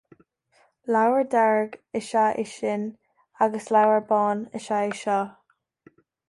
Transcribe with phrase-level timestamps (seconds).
[0.93, 2.81] Leabhar dearg is ea é sin,
[3.43, 5.21] agus leabhar bán is ea é seo